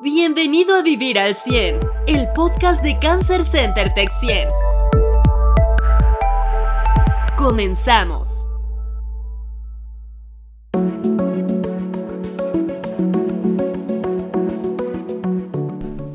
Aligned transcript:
Bienvenido 0.00 0.76
a 0.76 0.82
Vivir 0.82 1.18
al 1.18 1.34
100, 1.34 1.80
el 2.06 2.28
podcast 2.32 2.84
de 2.84 3.00
Cancer 3.00 3.44
Center 3.44 3.92
Tech 3.94 4.08
100. 4.20 4.48
Comenzamos. 7.36 8.48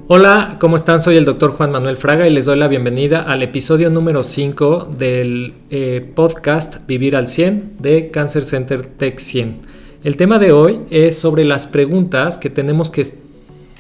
Hola, 0.08 0.56
¿cómo 0.62 0.78
están? 0.78 1.02
Soy 1.02 1.18
el 1.18 1.26
doctor 1.26 1.52
Juan 1.52 1.72
Manuel 1.72 1.98
Fraga 1.98 2.26
y 2.26 2.32
les 2.32 2.46
doy 2.46 2.58
la 2.58 2.70
bienvenida 2.70 3.24
al 3.24 3.44
episodio 3.44 3.90
número 3.90 4.24
5 4.24 4.92
del 4.98 5.56
eh, 5.70 6.10
podcast 6.16 6.88
Vivir 6.88 7.18
al 7.18 7.28
100 7.28 7.80
de 7.80 8.12
Cancer 8.12 8.46
Center 8.46 8.86
Tech 8.86 9.20
100. 9.20 9.60
El 10.06 10.16
tema 10.16 10.40
de 10.40 10.54
hoy 10.54 10.82
es 10.90 11.18
sobre 11.18 11.44
las 11.44 11.68
preguntas 11.68 12.38
que 12.38 12.50
tenemos 12.50 12.90
que 12.90 13.23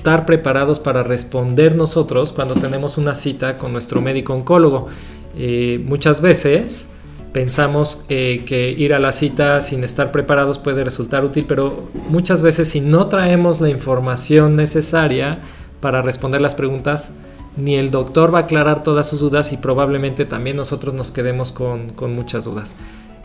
estar 0.03 0.25
preparados 0.25 0.81
para 0.81 1.01
responder 1.01 1.77
nosotros 1.77 2.33
cuando 2.33 2.55
tenemos 2.55 2.97
una 2.97 3.15
cita 3.15 3.57
con 3.57 3.71
nuestro 3.71 4.01
médico 4.01 4.33
oncólogo. 4.33 4.89
Eh, 5.37 5.81
muchas 5.85 6.19
veces 6.19 6.89
pensamos 7.31 8.03
eh, 8.09 8.43
que 8.45 8.69
ir 8.69 8.93
a 8.93 8.99
la 8.99 9.13
cita 9.13 9.61
sin 9.61 9.81
estar 9.85 10.11
preparados 10.11 10.59
puede 10.59 10.83
resultar 10.83 11.23
útil, 11.23 11.45
pero 11.47 11.87
muchas 12.09 12.43
veces 12.43 12.67
si 12.67 12.81
no 12.81 13.07
traemos 13.07 13.61
la 13.61 13.69
información 13.69 14.57
necesaria 14.57 15.39
para 15.79 16.01
responder 16.01 16.41
las 16.41 16.53
preguntas, 16.53 17.13
ni 17.55 17.75
el 17.75 17.89
doctor 17.89 18.33
va 18.35 18.39
a 18.39 18.41
aclarar 18.41 18.83
todas 18.83 19.07
sus 19.07 19.21
dudas 19.21 19.53
y 19.53 19.57
probablemente 19.57 20.25
también 20.25 20.57
nosotros 20.57 20.93
nos 20.93 21.11
quedemos 21.11 21.53
con, 21.53 21.93
muchas 22.13 22.43
dudas. 22.43 22.75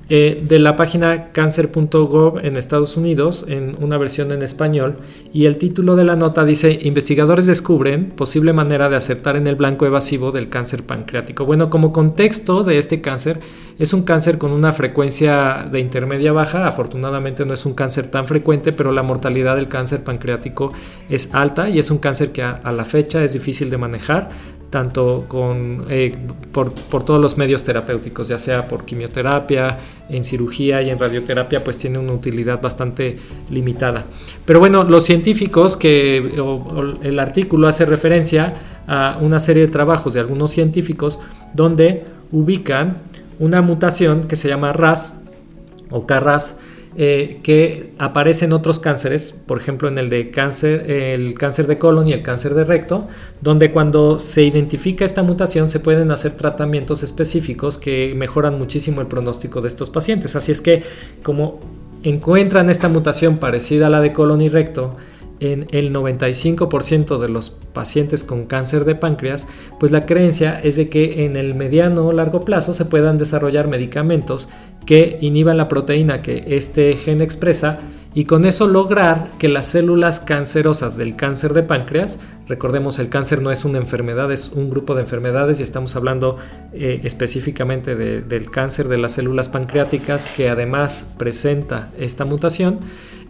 eh, 0.09 0.43
de 0.45 0.59
la 0.59 0.75
página 0.75 1.31
cancer.gov 1.31 2.39
en 2.45 2.57
Estados 2.57 2.97
Unidos, 2.97 3.45
en 3.47 3.77
una 3.81 3.97
versión 3.97 4.33
en 4.33 4.41
español, 4.41 4.97
y 5.31 5.45
el 5.45 5.57
título 5.57 5.95
de 5.95 6.03
la 6.03 6.17
nota 6.17 6.43
dice, 6.43 6.77
investigadores 6.83 7.45
descubren 7.45 8.11
posible 8.11 8.51
manera 8.51 8.89
de 8.89 8.97
aceptar 8.97 9.37
en 9.37 9.47
el 9.47 9.55
blanco 9.55 9.85
evasivo 9.85 10.33
del 10.33 10.49
cáncer 10.49 10.83
pancreático. 10.83 11.45
Bueno, 11.45 11.69
como 11.69 11.93
contexto 11.93 12.63
de 12.63 12.79
este 12.79 12.99
cáncer, 12.99 13.39
es 13.79 13.93
un 13.93 14.03
cáncer 14.03 14.37
con 14.37 14.51
una 14.51 14.73
frecuencia 14.73 15.67
de 15.71 15.79
intermedia 15.79 16.33
baja, 16.33 16.67
afortunadamente 16.67 17.45
no 17.45 17.53
es 17.53 17.65
un 17.65 17.73
cáncer 17.73 18.07
tan 18.07 18.27
frecuente, 18.27 18.73
pero 18.73 18.91
la 18.91 19.03
mortalidad 19.03 19.55
del 19.55 19.69
cáncer 19.69 20.03
pancreático 20.03 20.73
es 21.09 21.33
alta 21.33 21.69
y 21.69 21.79
es 21.79 21.89
un 21.89 21.99
cáncer 21.99 22.33
que 22.33 22.43
a 22.43 22.71
la 22.71 22.83
fecha 22.83 23.23
es 23.23 23.33
difícil 23.33 23.69
de 23.69 23.77
manejar 23.77 24.29
tanto 24.73 25.25
con, 25.27 25.85
eh, 25.87 26.15
por, 26.51 26.73
todos 27.03 27.21
los 27.21 27.37
medios 27.37 27.63
terapéuticos, 27.63 28.27
ya 28.27 28.39
sea 28.39 28.67
por 28.67 28.85
quimioterapia, 28.85 29.77
en 30.09 30.23
cirugía 30.23 30.81
y 30.81 30.89
en 30.89 30.97
radioterapia, 30.97 31.63
pues 31.63 31.77
tiene 31.77 31.99
una 31.99 32.11
utilidad 32.11 32.59
bastante 32.59 33.19
limitada. 33.51 34.05
Pero 34.45 34.59
bueno, 34.59 34.83
los 34.83 35.03
científicos, 35.03 35.77
que 35.77 36.17
el 37.03 37.19
artículo 37.19 37.67
hace 37.67 37.85
referencia 37.85 38.55
a 38.87 39.19
una 39.21 39.39
serie 39.39 39.61
de 39.61 39.71
trabajos 39.71 40.15
de 40.15 40.21
algunos 40.21 40.49
científicos 40.49 41.19
donde 41.53 42.05
ubican 42.31 42.97
una 43.37 43.61
mutación 43.61 44.23
que 44.27 44.35
se 44.35 44.47
llama 44.47 44.73
RAS 44.73 45.21
o 45.91 46.07
KRAS, 46.07 46.57
eh, 46.95 47.39
que 47.43 47.91
aparece 47.97 48.45
en 48.45 48.53
otros 48.53 48.79
cánceres, 48.79 49.31
por 49.31 49.57
ejemplo 49.57 49.87
en 49.87 49.97
el 49.97 50.09
de 50.09 50.29
cáncer, 50.31 50.89
el 50.89 51.33
cáncer 51.35 51.67
de 51.67 51.77
colon 51.77 52.07
y 52.07 52.13
el 52.13 52.21
cáncer 52.21 52.53
de 52.53 52.63
recto, 52.63 53.07
donde 53.41 53.71
cuando 53.71 54.19
se 54.19 54.43
identifica 54.43 55.03
esta 55.03 55.23
mutación 55.23 55.69
se 55.69 55.79
pueden 55.79 56.11
hacer 56.11 56.33
tratamientos 56.33 57.03
específicos 57.03 57.77
que 57.77 58.13
mejoran 58.15 58.57
muchísimo 58.57 59.01
el 59.01 59.07
pronóstico 59.07 59.61
de 59.61 59.67
estos 59.67 59.89
pacientes. 59.89 60.35
Así 60.35 60.51
es 60.51 60.61
que 60.61 60.83
como 61.23 61.59
encuentran 62.03 62.69
esta 62.69 62.89
mutación 62.89 63.37
parecida 63.37 63.87
a 63.87 63.89
la 63.89 64.01
de 64.01 64.13
colon 64.13 64.41
y 64.41 64.49
recto, 64.49 64.95
en 65.43 65.67
el 65.71 65.93
95% 65.93 67.19
de 67.19 67.29
los 67.29 67.51
pacientes 67.51 68.23
con 68.23 68.45
cáncer 68.45 68.85
de 68.85 68.95
páncreas, 68.95 69.47
pues 69.79 69.91
la 69.91 70.05
creencia 70.05 70.59
es 70.61 70.75
de 70.75 70.89
que 70.89 71.25
en 71.25 71.35
el 71.35 71.55
mediano 71.55 72.07
o 72.07 72.11
largo 72.11 72.45
plazo 72.45 72.73
se 72.73 72.85
puedan 72.85 73.17
desarrollar 73.17 73.67
medicamentos 73.67 74.49
que 74.85 75.17
inhiban 75.21 75.57
la 75.57 75.67
proteína 75.67 76.21
que 76.21 76.43
este 76.47 76.95
gen 76.95 77.21
expresa 77.21 77.79
y 78.15 78.25
con 78.25 78.45
eso 78.45 78.67
lograr 78.67 79.31
que 79.39 79.49
las 79.49 79.65
células 79.65 80.19
cancerosas 80.19 80.97
del 80.97 81.15
cáncer 81.15 81.53
de 81.53 81.63
páncreas, 81.63 82.19
recordemos 82.47 82.99
el 82.99 83.09
cáncer 83.09 83.41
no 83.41 83.49
es 83.49 83.65
una 83.65 83.79
enfermedad, 83.79 84.31
es 84.31 84.49
un 84.49 84.69
grupo 84.69 84.93
de 84.93 85.01
enfermedades 85.01 85.59
y 85.59 85.63
estamos 85.63 85.95
hablando 85.95 86.37
eh, 86.73 87.01
específicamente 87.03 87.95
del 87.95 88.51
cáncer 88.51 88.87
de 88.87 88.99
las 88.99 89.13
células 89.13 89.49
pancreáticas 89.49 90.25
que 90.25 90.47
además 90.47 91.11
presenta 91.17 91.91
esta 91.97 92.23
mutación, 92.23 92.81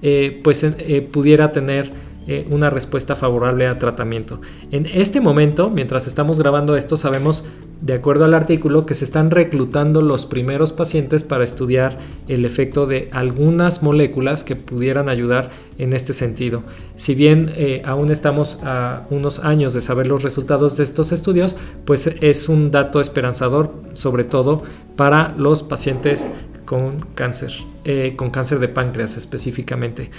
eh, 0.04 0.40
pues 0.44 0.64
eh, 0.64 1.02
pudiera 1.02 1.52
tener 1.52 2.14
una 2.50 2.70
respuesta 2.70 3.18
favorable 3.18 3.68
al 3.68 3.78
tratamiento. 3.78 4.40
En 4.72 4.86
este 4.86 5.20
momento, 5.20 5.70
mientras 5.70 6.08
estamos 6.08 6.40
grabando 6.40 6.78
esto, 6.78 6.96
sabemos 6.96 7.44
de 7.84 7.92
acuerdo 7.92 8.24
al 8.24 8.34
artículo, 8.34 8.86
que 8.86 8.94
se 8.94 9.04
están 9.04 9.30
reclutando 9.30 10.02
los 10.02 10.26
primeros 10.26 10.72
pacientes 10.72 11.26
para 11.26 11.44
estudiar 11.44 12.00
el 12.30 12.46
efecto 12.46 12.86
de 12.86 13.10
algunas 13.12 13.84
moléculas 13.84 14.46
que 14.46 14.56
pudieran 14.56 15.10
ayudar 15.10 15.50
en 15.78 15.92
este 15.92 16.14
sentido. 16.14 16.64
Si 16.96 17.14
bien 17.14 17.52
eh, 17.58 17.82
aún 17.84 18.10
estamos 18.10 18.60
a 18.64 19.06
unos 19.10 19.40
años 19.40 19.74
de 19.74 19.82
saber 19.82 20.08
los 20.08 20.24
resultados 20.24 20.78
de 20.78 20.86
estos 20.86 21.12
estudios, 21.12 21.58
pues 21.84 22.16
es 22.22 22.48
un 22.48 22.72
dato 22.72 23.02
esperanzador, 23.02 23.74
sobre 23.92 24.24
todo 24.24 24.64
para 24.96 25.36
los 25.38 25.62
pacientes 25.62 26.32
con 26.66 27.00
cáncer, 27.16 27.52
eh, 27.86 28.14
con 28.16 28.30
cáncer 28.32 28.60
de 28.60 28.68
páncreas 28.68 29.18
específicamente. 29.18 30.10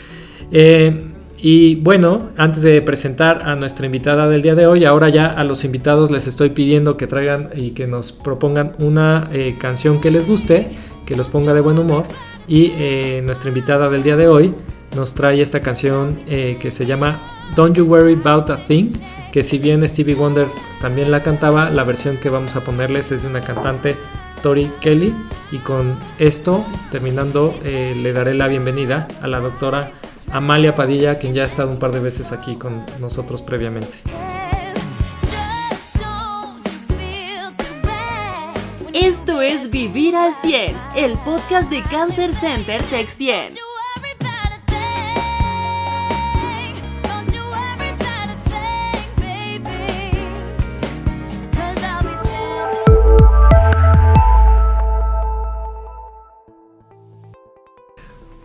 Eh, 0.51 1.03
y 1.37 1.75
bueno, 1.77 2.31
antes 2.37 2.63
de 2.63 2.81
presentar 2.81 3.43
a 3.49 3.55
nuestra 3.57 3.87
invitada 3.87 4.29
del 4.29 4.43
día 4.43 4.55
de 4.55 4.67
hoy, 4.67 4.85
ahora 4.85 5.09
ya 5.09 5.27
a 5.27 5.45
los 5.45 5.65
invitados 5.65 6.11
les 6.11 6.27
estoy 6.27 6.51
pidiendo 6.51 6.97
que 6.97 7.07
traigan 7.07 7.51
y 7.55 7.71
que 7.71 7.87
nos 7.87 8.13
propongan 8.13 8.73
una 8.79 9.29
eh, 9.33 9.57
canción 9.59 10.01
que 10.01 10.11
les 10.11 10.27
guste, 10.27 10.69
que 11.05 11.17
los 11.17 11.29
ponga 11.29 11.53
de 11.53 11.61
buen 11.61 11.79
humor. 11.79 12.05
Y 12.47 12.73
nuestra 13.23 13.49
invitada 13.49 13.89
del 13.89 14.03
día 14.03 14.17
de 14.17 14.29
hoy 14.29 14.53
nos 14.95 15.15
trae 15.15 15.41
esta 15.41 15.61
canción 15.61 16.19
que 16.27 16.71
se 16.71 16.85
llama 16.85 17.23
Don't 17.57 17.75
You 17.75 17.87
Worry 17.87 18.21
About 18.23 18.51
a 18.51 18.59
Thing, 18.59 18.91
que 19.33 19.43
si 19.43 19.59
bien 19.59 19.89
Stevie 19.89 20.15
Wonder 20.15 20.47
también 20.83 21.11
la 21.11 21.23
cantaba, 21.23 21.71
la 21.71 21.85
versión 21.85 22.19
que 22.19 22.29
vamos 22.29 22.55
a 22.55 22.61
ponerles 22.61 23.13
es 23.13 23.23
de 23.23 23.29
una 23.29 23.41
cantante 23.41 23.97
Kelly. 24.81 25.15
Y 25.53 25.59
con 25.59 25.97
esto, 26.19 26.65
terminando, 26.91 27.55
le 27.63 28.13
daré 28.13 28.35
la 28.35 28.47
bienvenida 28.47 29.09
a 29.23 29.27
la 29.27 29.41
doctora 29.41 29.93
Amalia 30.33 30.75
Padilla, 30.75 31.19
quien 31.19 31.33
ya 31.33 31.45
ha 31.45 31.47
estado 31.47 31.71
un 31.71 31.79
par 31.79 31.93
de 31.93 32.01
veces 32.01 32.31
aquí 32.31 32.57
con 32.57 32.85
nosotros 33.01 33.41
previamente. 33.41 33.97
Esto 38.93 39.41
es 39.41 39.71
Vivir 39.71 40.15
al 40.15 40.33
100, 40.33 40.77
el 40.97 41.17
podcast 41.19 41.71
de 41.71 41.83
Cancer 41.83 42.33
Center 42.35 42.83
Tech 42.83 43.09
100. 43.09 43.64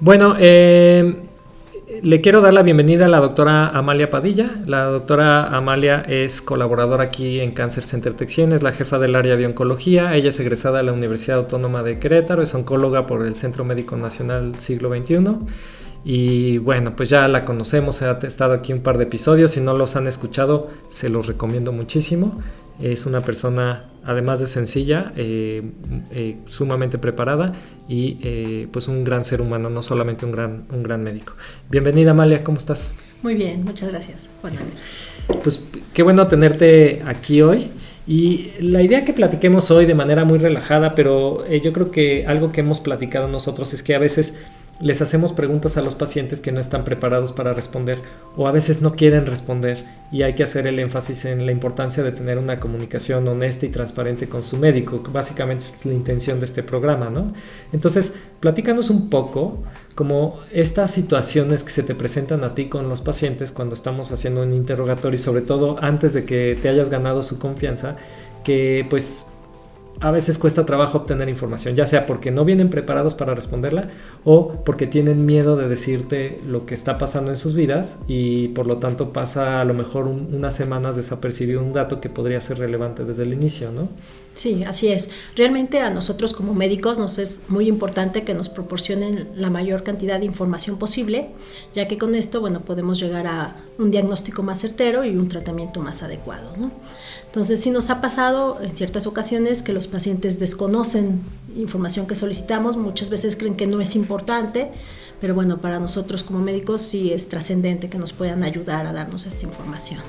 Bueno, 0.01 0.35
eh, 0.39 1.13
le 2.01 2.21
quiero 2.21 2.39
dar 2.39 2.53
la 2.53 2.61
bienvenida 2.61 3.07
a 3.07 3.09
la 3.09 3.19
doctora 3.19 3.67
Amalia 3.67 4.09
Padilla. 4.09 4.49
La 4.65 4.85
doctora 4.85 5.47
Amalia 5.47 6.05
es 6.07 6.41
colaboradora 6.41 7.03
aquí 7.03 7.41
en 7.41 7.51
Cáncer 7.51 7.83
Center 7.83 8.13
Texien, 8.13 8.53
es 8.53 8.63
la 8.63 8.71
jefa 8.71 8.97
del 8.97 9.15
área 9.15 9.35
de 9.35 9.45
oncología. 9.45 10.15
Ella 10.15 10.29
es 10.29 10.39
egresada 10.39 10.77
de 10.77 10.85
la 10.85 10.93
Universidad 10.93 11.39
Autónoma 11.39 11.83
de 11.83 11.99
Querétaro, 11.99 12.41
es 12.41 12.55
oncóloga 12.55 13.05
por 13.07 13.25
el 13.25 13.35
Centro 13.35 13.65
Médico 13.65 13.97
Nacional 13.97 14.55
Siglo 14.55 14.89
XXI. 14.89 15.35
Y 16.05 16.59
bueno, 16.59 16.95
pues 16.95 17.09
ya 17.09 17.27
la 17.27 17.43
conocemos, 17.43 18.01
ha 18.01 18.19
estado 18.19 18.53
aquí 18.53 18.71
un 18.71 18.79
par 18.79 18.97
de 18.97 19.03
episodios. 19.03 19.51
Si 19.51 19.59
no 19.59 19.75
los 19.75 19.97
han 19.97 20.07
escuchado, 20.07 20.69
se 20.89 21.09
los 21.09 21.27
recomiendo 21.27 21.73
muchísimo. 21.73 22.35
Es 22.79 23.05
una 23.05 23.19
persona, 23.19 23.88
además 24.03 24.39
de 24.39 24.47
sencilla, 24.47 25.11
eh, 25.15 25.63
eh, 26.11 26.37
sumamente 26.45 26.97
preparada 26.97 27.53
y 27.87 28.67
pues 28.67 28.87
un 28.87 29.03
gran 29.03 29.25
ser 29.25 29.41
humano, 29.41 29.69
no 29.69 29.81
solamente 29.81 30.25
un 30.25 30.31
gran, 30.31 30.63
un 30.71 30.83
gran 30.83 31.03
médico. 31.03 31.33
Bienvenida 31.69 32.11
Amalia, 32.11 32.43
¿cómo 32.43 32.57
estás? 32.57 32.93
Muy 33.21 33.35
bien, 33.35 33.63
muchas 33.63 33.89
gracias. 33.91 34.29
Bueno. 34.41 34.57
Pues 35.43 35.63
qué 35.93 36.03
bueno 36.03 36.27
tenerte 36.27 37.01
aquí 37.05 37.41
hoy. 37.41 37.71
Y 38.07 38.51
la 38.59 38.81
idea 38.81 39.05
que 39.05 39.13
platiquemos 39.13 39.69
hoy 39.69 39.85
de 39.85 39.93
manera 39.93 40.23
muy 40.23 40.39
relajada, 40.39 40.95
pero 40.95 41.45
yo 41.47 41.71
creo 41.71 41.91
que 41.91 42.25
algo 42.25 42.51
que 42.51 42.61
hemos 42.61 42.79
platicado 42.79 43.27
nosotros 43.27 43.73
es 43.73 43.83
que 43.83 43.93
a 43.93 43.99
veces 43.99 44.39
les 44.79 45.01
hacemos 45.01 45.33
preguntas 45.33 45.75
a 45.77 45.81
los 45.81 45.95
pacientes 45.95 46.39
que 46.39 46.51
no 46.51 46.59
están 46.59 46.83
preparados 46.83 47.33
para 47.33 47.53
responder 47.53 47.99
o 48.37 48.47
a 48.47 48.51
veces 48.51 48.81
no 48.81 48.93
quieren 48.93 49.25
responder 49.25 49.83
y 50.11 50.23
hay 50.23 50.33
que 50.33 50.43
hacer 50.43 50.67
el 50.67 50.79
énfasis 50.79 51.25
en 51.25 51.45
la 51.45 51.51
importancia 51.51 52.01
de 52.01 52.11
tener 52.11 52.39
una 52.39 52.59
comunicación 52.59 53.27
honesta 53.27 53.65
y 53.65 53.69
transparente 53.69 54.29
con 54.29 54.41
su 54.41 54.57
médico, 54.57 55.03
básicamente 55.11 55.65
es 55.65 55.85
la 55.85 55.93
intención 55.93 56.39
de 56.39 56.45
este 56.45 56.63
programa, 56.63 57.09
¿no? 57.09 57.33
Entonces, 57.73 58.13
platícanos 58.39 58.89
un 58.89 59.09
poco 59.09 59.63
como 59.95 60.39
estas 60.51 60.91
situaciones 60.91 61.63
que 61.63 61.71
se 61.71 61.83
te 61.83 61.93
presentan 61.93 62.43
a 62.43 62.55
ti 62.55 62.65
con 62.65 62.87
los 62.87 63.01
pacientes 63.01 63.51
cuando 63.51 63.75
estamos 63.75 64.11
haciendo 64.11 64.43
un 64.43 64.53
interrogatorio 64.53 65.15
y 65.15 65.21
sobre 65.21 65.41
todo 65.41 65.77
antes 65.81 66.13
de 66.13 66.23
que 66.23 66.57
te 66.61 66.69
hayas 66.69 66.89
ganado 66.89 67.21
su 67.21 67.37
confianza, 67.37 67.97
que 68.43 68.85
pues 68.89 69.28
a 70.01 70.11
veces 70.11 70.37
cuesta 70.37 70.65
trabajo 70.65 70.99
obtener 70.99 71.27
información, 71.27 71.75
ya 71.75 71.85
sea 71.85 72.05
porque 72.05 72.31
no 72.31 72.45
vienen 72.45 72.69
preparados 72.69 73.15
para 73.15 73.33
responderla 73.33 73.89
o 74.23 74.53
porque 74.63 74.87
tienen 74.87 75.25
miedo 75.25 75.57
de 75.57 75.67
decirte 75.67 76.39
lo 76.47 76.65
que 76.65 76.73
está 76.73 76.97
pasando 76.97 77.31
en 77.31 77.37
sus 77.37 77.53
vidas 77.53 77.99
y 78.07 78.49
por 78.49 78.67
lo 78.67 78.77
tanto 78.77 79.11
pasa 79.11 79.59
a 79.59 79.65
lo 79.65 79.73
mejor 79.73 80.07
unas 80.07 80.55
semanas 80.55 80.95
desapercibido 80.95 81.61
un 81.61 81.73
dato 81.73 81.99
que 81.99 82.09
podría 82.09 82.39
ser 82.39 82.59
relevante 82.59 83.03
desde 83.03 83.23
el 83.23 83.33
inicio, 83.33 83.71
¿no? 83.71 83.89
Sí, 84.35 84.63
así 84.63 84.87
es. 84.87 85.09
Realmente 85.35 85.81
a 85.81 85.89
nosotros 85.89 86.31
como 86.31 86.53
médicos 86.53 86.97
nos 86.97 87.17
es 87.17 87.41
muy 87.49 87.67
importante 87.67 88.23
que 88.23 88.33
nos 88.33 88.47
proporcionen 88.47 89.27
la 89.35 89.49
mayor 89.49 89.83
cantidad 89.83 90.17
de 90.17 90.25
información 90.25 90.79
posible, 90.79 91.31
ya 91.75 91.89
que 91.89 91.97
con 91.97 92.15
esto, 92.15 92.39
bueno, 92.39 92.61
podemos 92.61 93.01
llegar 93.01 93.27
a 93.27 93.57
un 93.77 93.91
diagnóstico 93.91 94.41
más 94.41 94.61
certero 94.61 95.03
y 95.03 95.17
un 95.17 95.27
tratamiento 95.27 95.81
más 95.81 96.03
adecuado, 96.03 96.55
¿no? 96.55 96.71
Entonces, 97.29 97.59
sí 97.61 97.69
nos 97.69 97.91
ha 97.91 98.01
pasado 98.01 98.59
en 98.59 98.75
ciertas 98.75 99.05
ocasiones 99.05 99.61
que 99.61 99.71
los 99.71 99.85
pacientes 99.85 100.39
desconocen 100.39 101.21
información 101.55 102.07
que 102.07 102.15
solicitamos, 102.15 102.75
muchas 102.75 103.11
veces 103.11 103.35
creen 103.35 103.55
que 103.55 103.67
no 103.67 103.81
es 103.81 103.95
importante, 103.95 104.71
pero 105.21 105.35
bueno, 105.35 105.57
para 105.57 105.79
nosotros 105.79 106.23
como 106.23 106.39
médicos 106.39 106.81
sí 106.81 107.11
es 107.11 107.27
trascendente 107.27 107.89
que 107.89 107.97
nos 107.97 108.13
puedan 108.13 108.43
ayudar 108.43 108.85
a 108.85 108.93
darnos 108.93 109.25
esta 109.25 109.45
información. 109.45 109.99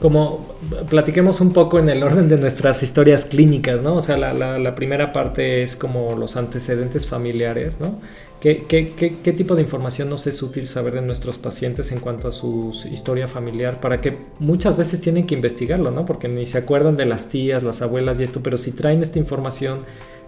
Como 0.00 0.46
platiquemos 0.88 1.40
un 1.40 1.52
poco 1.52 1.78
en 1.78 1.88
el 1.88 2.02
orden 2.02 2.28
de 2.28 2.36
nuestras 2.36 2.82
historias 2.82 3.24
clínicas, 3.24 3.82
¿no? 3.82 3.96
O 3.96 4.02
sea, 4.02 4.16
la, 4.16 4.32
la 4.32 4.74
primera 4.74 5.12
parte 5.12 5.62
es 5.62 5.76
como 5.76 6.14
los 6.14 6.36
antecedentes 6.36 7.06
familiares, 7.06 7.78
¿no? 7.80 7.98
¿Qué, 8.44 9.34
tipo 9.34 9.54
de 9.54 9.62
información 9.62 10.10
nos 10.10 10.26
es 10.26 10.42
útil 10.42 10.66
saber 10.66 10.92
de 10.92 11.00
nuestros 11.00 11.38
pacientes 11.38 11.90
en 11.92 11.98
cuanto 11.98 12.28
a 12.28 12.32
su 12.32 12.78
historia 12.92 13.26
familiar? 13.26 13.80
Para 13.80 14.02
que 14.02 14.18
muchas 14.38 14.76
veces 14.76 15.00
tienen 15.00 15.26
que 15.26 15.34
investigarlo, 15.34 15.90
¿no? 15.90 16.04
Porque 16.04 16.28
ni 16.28 16.44
se 16.44 16.58
acuerdan 16.58 16.94
de 16.94 17.06
las 17.06 17.30
tías, 17.30 17.62
las 17.62 17.80
abuelas 17.80 18.20
y 18.20 18.24
esto, 18.24 18.42
pero 18.42 18.58
si 18.58 18.72
traen 18.72 19.02
esta 19.02 19.18
información 19.18 19.78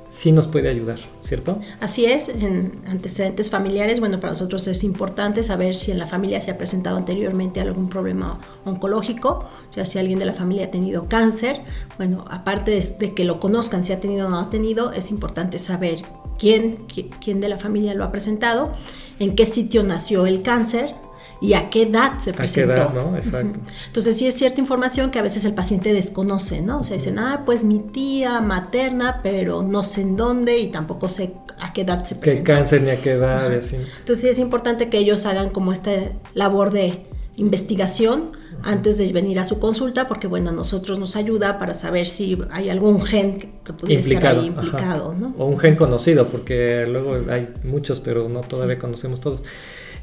sí 0.08 0.32
nos 0.32 0.46
puede 0.46 0.68
ayudar, 0.68 0.98
¿cierto? 1.20 1.60
Así 1.80 2.06
es, 2.06 2.28
en 2.28 2.72
antecedentes 2.86 3.50
familiares, 3.50 4.00
bueno, 4.00 4.18
para 4.20 4.32
nosotros 4.32 4.66
es 4.66 4.84
importante 4.84 5.42
saber 5.42 5.74
si 5.74 5.90
en 5.90 5.98
la 5.98 6.06
familia 6.06 6.40
se 6.40 6.50
ha 6.50 6.56
presentado 6.56 6.96
anteriormente 6.96 7.60
algún 7.60 7.88
problema 7.88 8.40
oncológico, 8.64 9.46
sea, 9.70 9.84
si 9.84 9.98
alguien 9.98 10.18
de 10.18 10.24
la 10.24 10.34
familia 10.34 10.66
ha 10.66 10.70
tenido 10.70 11.08
cáncer, 11.08 11.62
bueno, 11.98 12.24
aparte 12.28 12.80
de 12.98 13.14
que 13.14 13.24
lo 13.24 13.40
conozcan 13.40 13.84
si 13.84 13.92
ha 13.92 14.00
tenido 14.00 14.26
o 14.26 14.30
no 14.30 14.40
ha 14.40 14.50
tenido, 14.50 14.92
es 14.92 15.10
importante 15.10 15.58
saber 15.58 16.02
quién, 16.38 16.86
quién 17.20 17.40
de 17.40 17.48
la 17.48 17.58
familia 17.58 17.94
lo 17.94 18.04
ha 18.04 18.10
presentado, 18.10 18.72
en 19.18 19.34
qué 19.34 19.46
sitio 19.46 19.82
nació 19.82 20.26
el 20.26 20.42
cáncer, 20.42 20.94
y 21.40 21.54
a 21.54 21.68
qué 21.68 21.82
edad 21.82 22.18
se 22.20 22.32
presentó. 22.32 22.72
A 22.72 22.74
qué 22.74 22.82
edad, 22.82 22.94
¿no? 22.94 23.16
Exacto. 23.16 23.58
Entonces 23.86 24.16
sí 24.16 24.26
es 24.26 24.34
cierta 24.34 24.60
información 24.60 25.10
que 25.10 25.18
a 25.18 25.22
veces 25.22 25.44
el 25.44 25.54
paciente 25.54 25.92
desconoce, 25.92 26.62
¿no? 26.62 26.78
O 26.78 26.84
sea, 26.84 26.96
dicen, 26.96 27.18
ah, 27.18 27.42
pues 27.44 27.64
mi 27.64 27.78
tía 27.78 28.40
materna, 28.40 29.20
pero 29.22 29.62
no 29.62 29.84
sé 29.84 30.02
en 30.02 30.16
dónde 30.16 30.58
y 30.58 30.70
tampoco 30.70 31.08
sé 31.08 31.34
a 31.58 31.72
qué 31.72 31.82
edad 31.82 32.04
se 32.04 32.16
presentó. 32.16 32.44
Qué 32.44 32.52
cáncer 32.52 32.82
ni 32.82 32.90
a 32.90 33.00
qué 33.00 33.12
edad 33.12 33.50
y 33.52 33.56
así. 33.56 33.76
Entonces 33.76 34.20
sí 34.22 34.28
es 34.28 34.38
importante 34.38 34.88
que 34.88 34.98
ellos 34.98 35.26
hagan 35.26 35.50
como 35.50 35.72
esta 35.72 35.90
labor 36.34 36.70
de 36.70 37.06
investigación 37.36 38.32
antes 38.62 38.98
de 38.98 39.12
venir 39.12 39.38
a 39.38 39.44
su 39.44 39.60
consulta, 39.60 40.08
porque 40.08 40.26
bueno, 40.26 40.50
a 40.50 40.52
nosotros 40.52 40.98
nos 40.98 41.14
ayuda 41.16 41.58
para 41.58 41.74
saber 41.74 42.06
si 42.06 42.38
hay 42.50 42.70
algún 42.70 43.00
gen 43.02 43.60
que 43.64 43.72
pudiera 43.72 44.00
estar 44.00 44.26
ahí 44.26 44.46
implicado, 44.46 45.14
¿no? 45.14 45.34
O 45.38 45.46
un 45.46 45.58
gen 45.58 45.76
conocido, 45.76 46.28
porque 46.28 46.84
luego 46.86 47.16
hay 47.30 47.48
muchos, 47.64 48.00
pero 48.00 48.28
no 48.28 48.40
todavía 48.40 48.78
conocemos 48.78 49.20
todos. 49.20 49.42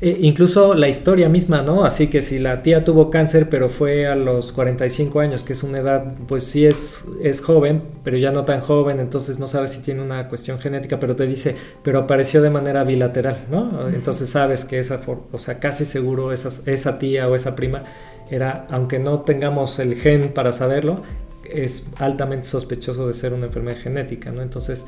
Eh, 0.02 0.18
incluso 0.22 0.74
la 0.74 0.88
historia 0.88 1.30
misma, 1.30 1.62
¿no? 1.62 1.86
Así 1.86 2.08
que 2.08 2.22
si 2.22 2.40
la 2.40 2.62
tía 2.62 2.84
tuvo 2.84 3.10
cáncer, 3.10 3.48
pero 3.50 3.70
fue 3.70 4.08
a 4.08 4.16
los 4.16 4.52
45 4.52 5.20
años, 5.20 5.44
que 5.44 5.54
es 5.54 5.64
una 5.64 5.80
edad, 5.80 6.14
pues 6.28 6.44
sí 6.44 6.66
es, 6.66 7.06
es 7.22 7.42
joven, 7.42 7.84
pero 8.04 8.18
ya 8.18 8.32
no 8.32 8.44
tan 8.46 8.60
joven, 8.60 9.00
entonces 9.00 9.40
no 9.40 9.48
sabes 9.48 9.72
si 9.72 9.82
tiene 9.82 10.02
una 10.02 10.28
cuestión 10.28 10.60
genética, 10.60 11.00
pero 11.00 11.16
te 11.16 11.26
dice, 11.26 11.56
pero 11.84 12.00
apareció 12.00 12.42
de 12.42 12.50
manera 12.50 12.84
bilateral, 12.84 13.46
¿no? 13.50 13.88
Entonces 13.90 14.30
sabes 14.30 14.66
que 14.66 14.80
esa, 14.80 15.02
o 15.32 15.38
sea, 15.38 15.60
casi 15.60 15.86
seguro 15.86 16.32
esa, 16.32 16.50
esa 16.70 17.00
tía 17.00 17.30
o 17.30 17.36
esa 17.36 17.56
prima 17.56 17.82
era, 18.30 18.68
aunque 18.70 19.00
no 19.00 19.22
tengamos 19.22 19.80
el 19.80 19.96
gen 19.96 20.34
para 20.34 20.52
saberlo, 20.52 21.04
es 21.50 21.88
altamente 22.00 22.48
sospechoso 22.48 23.08
de 23.08 23.14
ser 23.14 23.34
una 23.34 23.46
enfermedad 23.46 23.78
genética, 23.78 24.32
¿no? 24.32 24.42
Entonces, 24.42 24.86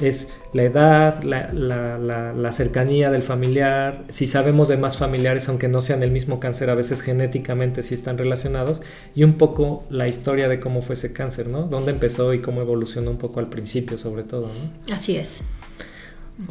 es 0.00 0.28
la 0.52 0.62
edad, 0.62 1.22
la, 1.22 2.52
cercanía 2.52 3.10
del 3.10 3.22
familiar, 3.22 4.04
si 4.08 4.26
sabemos 4.26 4.68
de 4.68 4.76
más 4.76 4.96
familiares, 4.96 5.48
aunque 5.48 5.68
no 5.68 5.80
sean 5.80 6.02
el 6.02 6.10
mismo 6.10 6.40
cáncer, 6.40 6.70
a 6.70 6.74
veces 6.74 7.02
genéticamente 7.02 7.82
sí 7.82 7.94
están 7.94 8.18
relacionados, 8.18 8.82
y 9.14 9.24
un 9.24 9.34
poco 9.38 9.84
la 9.90 10.08
historia 10.08 10.48
de 10.48 10.60
cómo 10.60 10.82
fue 10.82 10.94
ese 10.94 11.12
cáncer, 11.12 11.48
¿no? 11.48 11.64
Dónde 11.64 11.92
empezó 11.92 12.32
y 12.32 12.40
cómo 12.40 12.62
evolucionó 12.62 13.10
un 13.10 13.18
poco 13.18 13.40
al 13.40 13.48
principio, 13.48 13.98
sobre 13.98 14.22
todo, 14.22 14.48
¿no? 14.48 14.94
Así 14.94 15.16
es. 15.16 15.42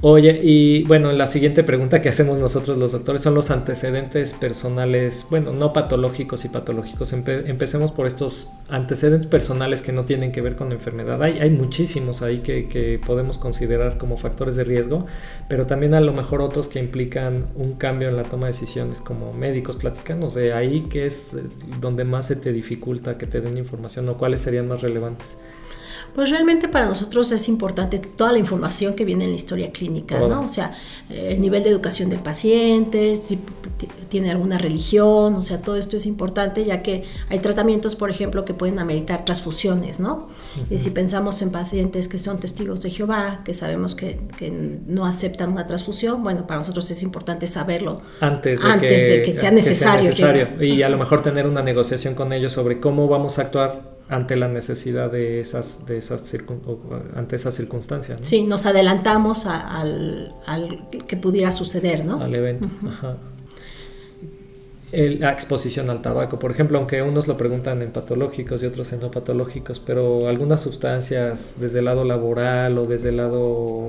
Oye, 0.02 0.40
y 0.42 0.84
bueno, 0.86 1.12
la 1.12 1.28
siguiente 1.28 1.64
pregunta 1.64 2.02
que 2.02 2.10
hacemos 2.10 2.40
nosotros 2.40 2.76
los 2.80 2.92
doctores 2.92 3.22
son 3.22 3.36
los 3.36 3.52
antecedentes 3.52 4.34
personales, 4.34 5.28
bueno, 5.30 5.54
no 5.54 5.74
patológicos 5.74 6.44
y 6.44 6.50
patológicos. 6.50 7.14
empecemos 7.14 7.92
por 7.92 8.08
estos 8.08 8.52
antecedentes 8.70 9.28
personales 9.28 9.84
que 9.84 9.92
no 9.92 10.04
tienen 10.06 10.32
que 10.32 10.42
ver 10.42 10.56
con 10.56 10.70
la 10.70 10.76
enfermedad. 10.76 11.22
Hay, 11.22 11.38
hay 11.38 11.52
muchísimos 11.52 12.24
ahí 12.24 12.40
que, 12.40 12.68
que, 12.68 13.00
podemos 13.06 13.38
considerar 13.38 14.00
como 14.00 14.18
factores 14.18 14.56
de 14.56 14.64
riesgo, 14.64 15.06
pero 15.48 15.68
también 15.68 15.94
a 15.94 16.02
lo 16.02 16.14
mejor 16.14 16.42
otros 16.42 16.68
que 16.68 16.80
implican 16.80 17.46
un 17.54 17.76
cambio 17.76 18.10
en 18.10 18.18
la 18.18 18.24
toma 18.24 18.48
de 18.48 18.54
decisiones 18.54 19.02
como 19.02 19.34
médicos. 19.34 19.76
Platícanos 19.76 20.34
de 20.34 20.52
ahí 20.52 20.82
qué 20.90 21.06
es 21.06 21.38
donde 21.80 22.06
más 22.06 22.26
se 22.26 22.36
te 22.36 22.52
dificulta 22.52 23.20
que 23.20 23.28
te 23.28 23.40
den 23.40 23.60
información 23.60 24.10
o 24.10 24.18
cuáles 24.18 24.40
serían 24.40 24.68
más 24.68 24.82
relevantes. 24.82 25.38
Pues 26.16 26.30
realmente 26.30 26.70
para 26.70 26.86
nosotros 26.86 27.32
es 27.34 27.50
importante 27.50 28.00
toda 28.00 28.32
la 28.32 28.38
información 28.38 28.96
que 28.96 29.04
viene 29.04 29.26
en 29.26 29.32
la 29.32 29.36
historia 29.36 29.74
clínica, 29.74 30.18
¿no? 30.20 30.46
O 30.46 30.50
sea, 30.50 30.74
el 31.10 31.42
nivel 31.42 31.64
de 31.64 31.70
educación 31.70 32.10
del 32.10 32.20
paciente, 32.20 33.18
si 33.18 33.40
tiene 34.08 34.32
alguna 34.32 34.58
religión, 34.58 35.36
o 35.36 35.42
sea, 35.42 35.62
todo 35.62 35.76
esto 35.76 35.98
es 35.98 36.06
importante 36.06 36.64
ya 36.64 36.82
que 36.82 37.04
hay 37.28 37.40
tratamientos, 37.40 37.98
por 37.98 38.10
ejemplo, 38.10 38.46
que 38.46 38.54
pueden 38.54 38.80
ameritar 38.80 39.26
transfusiones, 39.26 40.00
¿no? 40.00 40.30
Y 40.70 40.78
si 40.78 40.92
pensamos 40.92 41.42
en 41.42 41.52
pacientes 41.52 42.08
que 42.08 42.18
son 42.18 42.40
testigos 42.40 42.82
de 42.82 42.92
Jehová, 42.92 43.42
que 43.44 43.54
sabemos 43.54 43.94
que, 43.94 44.16
no 44.88 45.06
aceptan 45.06 45.52
una 45.52 45.68
transfusión, 45.68 46.24
bueno, 46.24 46.48
para 46.48 46.60
nosotros 46.60 46.90
es 46.92 47.04
importante 47.04 47.48
saberlo 47.48 48.02
antes 48.22 48.62
de, 48.62 49.24
que, 49.26 49.34
sea 49.34 49.52
necesario. 49.52 50.14
Y 50.62 50.82
a 50.82 50.88
lo 50.88 50.98
mejor 50.98 51.22
tener 51.22 51.46
una 51.46 51.62
negociación 51.62 52.16
con 52.16 52.32
ellos 52.32 52.54
sobre 52.54 52.80
cómo 52.80 53.10
vamos 53.10 53.38
a 53.38 53.44
actuar 53.44 53.95
ante 54.08 54.36
la 54.36 54.48
necesidad 54.48 55.12
de 55.12 55.40
esas, 55.40 55.86
de 55.86 55.98
esas 55.98 56.32
ante 57.16 57.36
esas 57.36 57.54
circunstancias. 57.56 58.20
Sí, 58.22 58.44
nos 58.44 58.66
adelantamos 58.66 59.48
al, 59.48 60.36
que 61.08 61.18
pudiera 61.18 61.52
suceder, 61.52 62.06
¿no? 62.06 62.22
Al 62.22 62.36
evento. 62.36 62.70
la 64.92 65.32
exposición 65.32 65.90
al 65.90 66.02
tabaco, 66.02 66.38
por 66.38 66.52
ejemplo, 66.52 66.78
aunque 66.78 67.02
unos 67.02 67.28
lo 67.28 67.36
preguntan 67.36 67.82
en 67.82 67.92
patológicos 67.92 68.62
y 68.62 68.68
otros 68.68 68.94
en 68.94 69.00
no 69.00 69.10
patológicos, 69.10 69.82
pero 69.84 70.28
algunas 70.28 70.62
sustancias 70.62 71.56
desde 71.60 71.80
el 71.80 71.86
lado 71.86 72.04
laboral 72.04 72.78
o 72.78 72.86
desde 72.86 73.10
el 73.10 73.18
lado 73.18 73.88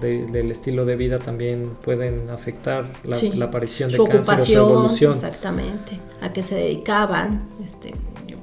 del 0.00 0.50
estilo 0.50 0.84
de 0.84 0.96
vida 0.96 1.16
también 1.18 1.76
pueden 1.84 2.28
afectar 2.30 2.84
la, 3.04 3.44
aparición 3.44 3.92
de 3.92 3.98
cáncer 3.98 4.34
o 4.34 4.38
su 4.38 4.52
evolución. 4.54 5.12
Exactamente, 5.12 5.98
a 6.20 6.32
qué 6.32 6.42
se 6.42 6.56
dedicaban, 6.56 7.48
este, 7.64 7.92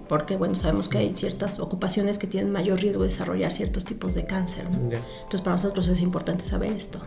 porque 0.09 0.35
bueno, 0.35 0.55
sabemos 0.55 0.89
que 0.89 0.97
hay 0.97 1.15
ciertas 1.15 1.59
ocupaciones 1.59 2.17
que 2.17 2.25
tienen 2.25 2.51
mayor 2.51 2.81
riesgo 2.81 3.03
de 3.03 3.09
desarrollar 3.09 3.53
ciertos 3.53 3.85
tipos 3.85 4.15
de 4.15 4.25
cáncer. 4.25 4.65
Entonces 4.65 5.41
para 5.41 5.55
nosotros 5.55 5.87
es 5.87 6.01
importante 6.01 6.43
saber 6.45 6.73
esto. 6.73 6.99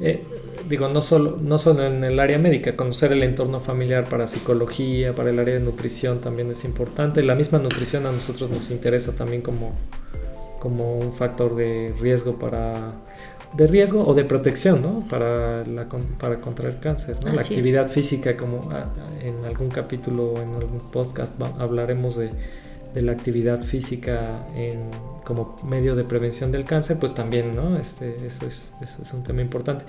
Eh, 0.00 0.24
digo, 0.66 0.88
no 0.88 1.02
solo, 1.02 1.38
no 1.40 1.58
solo 1.58 1.86
en 1.86 2.02
el 2.02 2.18
área 2.18 2.38
médica, 2.38 2.74
conocer 2.76 3.12
el 3.12 3.22
entorno 3.22 3.60
familiar 3.60 4.08
para 4.08 4.26
psicología, 4.26 5.12
para 5.12 5.30
el 5.30 5.38
área 5.38 5.54
de 5.54 5.60
nutrición 5.60 6.22
también 6.22 6.50
es 6.50 6.64
importante. 6.64 7.22
La 7.22 7.34
misma 7.34 7.58
nutrición 7.58 8.06
a 8.06 8.10
nosotros 8.10 8.50
nos 8.50 8.70
interesa 8.70 9.12
también 9.12 9.42
como, 9.42 9.72
como 10.60 10.94
un 10.94 11.12
factor 11.12 11.54
de 11.54 11.94
riesgo 12.00 12.38
para 12.38 12.94
de 13.56 13.66
riesgo 13.66 14.04
o 14.04 14.14
de 14.14 14.24
protección 14.24 14.82
¿no? 14.82 15.06
para, 15.08 15.64
la, 15.66 15.86
para 16.18 16.40
contraer 16.40 16.80
cáncer. 16.80 17.16
¿no? 17.24 17.32
La 17.32 17.40
actividad 17.40 17.90
física, 17.90 18.36
como 18.36 18.60
ah, 18.72 18.92
en 19.20 19.44
algún 19.44 19.68
capítulo 19.68 20.32
o 20.32 20.42
en 20.42 20.54
algún 20.54 20.80
podcast 20.90 21.40
hablaremos 21.58 22.16
de, 22.16 22.30
de, 22.94 23.02
la 23.02 23.12
actividad 23.12 23.62
física 23.62 24.46
en, 24.56 24.80
como 25.24 25.56
medio 25.64 25.94
de 25.94 26.04
prevención 26.04 26.50
del 26.50 26.64
cáncer, 26.64 26.98
pues 26.98 27.14
también 27.14 27.54
¿no? 27.54 27.76
este, 27.76 28.16
eso, 28.26 28.46
es, 28.46 28.72
eso 28.80 29.02
es 29.02 29.12
un 29.12 29.22
tema 29.22 29.40
importante. 29.40 29.84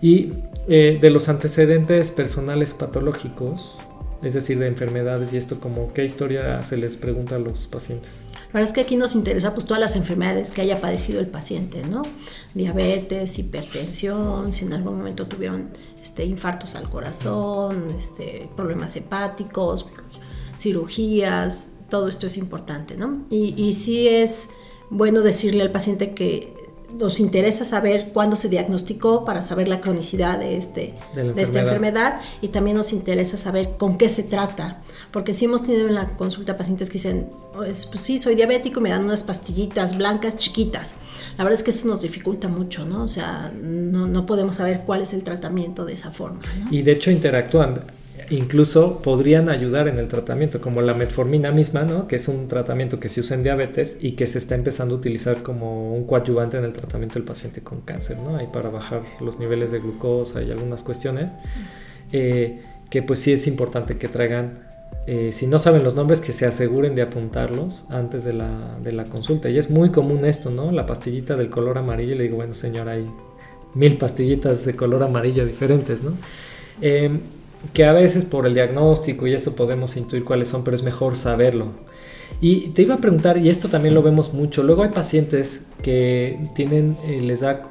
Y 0.00 0.32
eh, 0.68 0.98
de 1.00 1.10
los 1.10 1.28
antecedentes 1.28 2.12
personales 2.12 2.74
patológicos, 2.74 3.78
es 4.22 4.34
decir, 4.34 4.58
de 4.58 4.66
enfermedades 4.66 5.32
y 5.32 5.36
esto 5.36 5.60
como 5.60 5.92
qué 5.92 6.04
historia 6.04 6.62
se 6.62 6.76
les 6.76 6.96
pregunta 6.96 7.36
a 7.36 7.38
los 7.38 7.66
pacientes. 7.66 8.22
La 8.32 8.60
verdad 8.60 8.68
es 8.68 8.72
que 8.72 8.80
aquí 8.80 8.96
nos 8.96 9.14
interesa 9.14 9.52
pues 9.52 9.66
todas 9.66 9.80
las 9.80 9.96
enfermedades 9.96 10.52
que 10.52 10.62
haya 10.62 10.80
padecido 10.80 11.20
el 11.20 11.26
paciente, 11.26 11.82
¿no? 11.82 12.02
Diabetes, 12.54 13.38
hipertensión, 13.38 14.52
si 14.52 14.64
en 14.64 14.72
algún 14.72 14.96
momento 14.96 15.26
tuvieron 15.26 15.70
este, 16.00 16.24
infartos 16.24 16.74
al 16.74 16.88
corazón, 16.88 17.88
este, 17.98 18.48
problemas 18.56 18.96
hepáticos, 18.96 19.86
cirugías, 20.58 21.72
todo 21.90 22.08
esto 22.08 22.26
es 22.26 22.36
importante, 22.36 22.96
¿no? 22.96 23.24
Y, 23.30 23.54
y 23.56 23.74
sí 23.74 24.08
es 24.08 24.48
bueno 24.90 25.20
decirle 25.20 25.62
al 25.62 25.72
paciente 25.72 26.14
que 26.14 26.55
nos 26.98 27.20
interesa 27.20 27.64
saber 27.64 28.10
cuándo 28.12 28.36
se 28.36 28.48
diagnosticó 28.48 29.24
para 29.24 29.42
saber 29.42 29.68
la 29.68 29.80
cronicidad 29.80 30.38
de, 30.38 30.56
este, 30.56 30.94
de, 31.14 31.40
esta 31.40 31.60
enfermedad 31.60 32.20
y 32.40 32.48
también 32.48 32.76
nos 32.76 32.92
interesa 32.92 33.38
saber 33.38 33.76
con 33.76 33.98
qué 33.98 34.08
se 34.08 34.22
trata. 34.22 34.82
Porque 35.12 35.32
si 35.32 35.44
hemos 35.44 35.62
tenido 35.62 35.88
en 35.88 35.94
la 35.94 36.16
consulta 36.16 36.56
pacientes 36.56 36.88
que 36.88 36.94
dicen, 36.94 37.28
pues, 37.52 37.86
pues, 37.86 38.00
sí, 38.00 38.18
soy 38.18 38.34
diabético 38.34 38.80
y 38.80 38.82
me 38.84 38.90
dan 38.90 39.04
unas 39.04 39.24
pastillitas 39.24 39.96
blancas 39.96 40.36
chiquitas. 40.36 40.94
La 41.38 41.44
verdad 41.44 41.58
es 41.58 41.62
que 41.62 41.70
eso 41.70 41.88
nos 41.88 42.02
dificulta 42.02 42.48
mucho, 42.48 42.84
¿no? 42.84 43.04
O 43.04 43.08
sea, 43.08 43.52
no, 43.54 44.06
no 44.06 44.26
podemos 44.26 44.56
saber 44.56 44.80
cuál 44.84 45.02
es 45.02 45.12
el 45.12 45.22
tratamiento 45.22 45.84
de 45.84 45.94
esa 45.94 46.10
forma. 46.10 46.40
Y 46.70 46.82
de 46.82 46.92
hecho 46.92 47.10
interactúan 47.10 47.80
incluso 48.30 49.00
podrían 49.02 49.48
ayudar 49.48 49.88
en 49.88 49.98
el 49.98 50.08
tratamiento, 50.08 50.60
como 50.60 50.80
la 50.80 50.94
metformina 50.94 51.50
misma, 51.50 51.82
¿no? 51.82 52.06
que 52.08 52.16
es 52.16 52.28
un 52.28 52.48
tratamiento 52.48 52.98
que 52.98 53.08
se 53.08 53.20
usa 53.20 53.36
en 53.36 53.42
diabetes 53.42 53.98
y 54.00 54.12
que 54.12 54.26
se 54.26 54.38
está 54.38 54.54
empezando 54.54 54.94
a 54.94 54.98
utilizar 54.98 55.42
como 55.42 55.94
un 55.94 56.06
coadyuvante 56.06 56.56
en 56.56 56.64
el 56.64 56.72
tratamiento 56.72 57.14
del 57.14 57.24
paciente 57.24 57.60
con 57.62 57.80
cáncer, 57.82 58.18
¿no? 58.18 58.36
Ahí 58.36 58.48
para 58.52 58.70
bajar 58.70 59.02
los 59.20 59.38
niveles 59.38 59.70
de 59.70 59.80
glucosa 59.80 60.42
y 60.42 60.50
algunas 60.50 60.82
cuestiones, 60.82 61.36
eh, 62.12 62.62
que 62.90 63.02
pues 63.02 63.20
sí 63.20 63.32
es 63.32 63.46
importante 63.46 63.96
que 63.96 64.08
traigan, 64.08 64.66
eh, 65.06 65.30
si 65.32 65.46
no 65.46 65.58
saben 65.58 65.84
los 65.84 65.94
nombres, 65.94 66.20
que 66.20 66.32
se 66.32 66.46
aseguren 66.46 66.94
de 66.94 67.02
apuntarlos 67.02 67.86
antes 67.90 68.24
de 68.24 68.32
la, 68.32 68.50
de 68.82 68.92
la 68.92 69.04
consulta. 69.04 69.48
Y 69.48 69.58
es 69.58 69.70
muy 69.70 69.90
común 69.90 70.24
esto, 70.24 70.50
¿no? 70.50 70.70
La 70.72 70.86
pastillita 70.86 71.36
del 71.36 71.50
color 71.50 71.78
amarillo, 71.78 72.16
le 72.16 72.24
digo, 72.24 72.36
bueno 72.36 72.54
señor, 72.54 72.88
hay 72.88 73.08
mil 73.74 73.98
pastillitas 73.98 74.64
de 74.64 74.74
color 74.74 75.02
amarillo 75.02 75.46
diferentes, 75.46 76.02
¿no? 76.02 76.12
Eh, 76.80 77.10
que 77.72 77.84
a 77.84 77.92
veces 77.92 78.24
por 78.24 78.46
el 78.46 78.54
diagnóstico 78.54 79.26
y 79.26 79.34
esto 79.34 79.54
podemos 79.54 79.96
intuir 79.96 80.24
cuáles 80.24 80.48
son, 80.48 80.64
pero 80.64 80.74
es 80.74 80.82
mejor 80.82 81.16
saberlo. 81.16 81.72
Y 82.40 82.68
te 82.68 82.82
iba 82.82 82.94
a 82.94 82.98
preguntar, 82.98 83.38
y 83.38 83.48
esto 83.48 83.68
también 83.68 83.94
lo 83.94 84.02
vemos 84.02 84.34
mucho, 84.34 84.62
luego 84.62 84.82
hay 84.82 84.90
pacientes 84.90 85.66
que 85.82 86.38
tienen, 86.54 86.96
eh, 87.06 87.20
les 87.20 87.40
da 87.40 87.62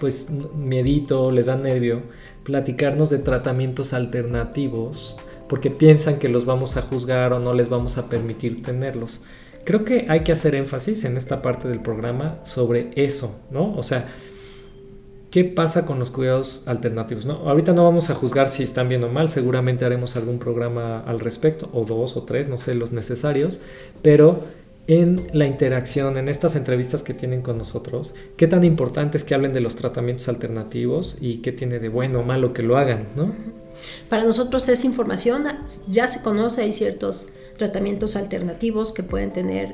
pues 0.00 0.28
miedito, 0.30 1.30
les 1.30 1.46
da 1.46 1.56
nervio 1.56 2.02
platicarnos 2.42 3.10
de 3.10 3.18
tratamientos 3.18 3.92
alternativos 3.92 5.16
porque 5.48 5.70
piensan 5.70 6.18
que 6.18 6.28
los 6.28 6.44
vamos 6.44 6.76
a 6.76 6.82
juzgar 6.82 7.32
o 7.32 7.38
no 7.38 7.52
les 7.52 7.68
vamos 7.68 7.98
a 7.98 8.08
permitir 8.08 8.62
tenerlos. 8.62 9.22
Creo 9.64 9.84
que 9.84 10.06
hay 10.08 10.20
que 10.20 10.32
hacer 10.32 10.54
énfasis 10.54 11.04
en 11.04 11.16
esta 11.16 11.42
parte 11.42 11.68
del 11.68 11.80
programa 11.80 12.38
sobre 12.42 12.90
eso, 12.96 13.38
¿no? 13.50 13.76
O 13.76 13.82
sea, 13.82 14.08
¿Qué 15.32 15.46
pasa 15.46 15.86
con 15.86 15.98
los 15.98 16.10
cuidados 16.10 16.62
alternativos? 16.66 17.24
¿no? 17.24 17.48
Ahorita 17.48 17.72
no 17.72 17.84
vamos 17.84 18.10
a 18.10 18.14
juzgar 18.14 18.50
si 18.50 18.64
están 18.64 18.90
bien 18.90 19.02
o 19.02 19.08
mal, 19.08 19.30
seguramente 19.30 19.86
haremos 19.86 20.14
algún 20.14 20.38
programa 20.38 21.00
al 21.00 21.20
respecto, 21.20 21.70
o 21.72 21.86
dos 21.86 22.18
o 22.18 22.24
tres, 22.24 22.48
no 22.48 22.58
sé, 22.58 22.74
los 22.74 22.92
necesarios, 22.92 23.58
pero 24.02 24.40
en 24.88 25.26
la 25.32 25.46
interacción, 25.46 26.18
en 26.18 26.28
estas 26.28 26.54
entrevistas 26.54 27.02
que 27.02 27.14
tienen 27.14 27.40
con 27.40 27.56
nosotros, 27.56 28.14
qué 28.36 28.46
tan 28.46 28.62
importante 28.62 29.16
es 29.16 29.24
que 29.24 29.34
hablen 29.34 29.54
de 29.54 29.62
los 29.62 29.74
tratamientos 29.74 30.28
alternativos 30.28 31.16
y 31.18 31.38
qué 31.38 31.50
tiene 31.50 31.78
de 31.78 31.88
bueno 31.88 32.20
o 32.20 32.22
malo 32.24 32.52
que 32.52 32.62
lo 32.62 32.76
hagan, 32.76 33.08
¿no? 33.16 33.34
Para 34.10 34.24
nosotros 34.24 34.68
es 34.68 34.84
información, 34.84 35.44
ya 35.88 36.08
se 36.08 36.20
conoce, 36.20 36.60
hay 36.60 36.74
ciertos 36.74 37.32
tratamientos 37.56 38.16
alternativos 38.16 38.92
que 38.92 39.02
pueden 39.02 39.30
tener 39.30 39.72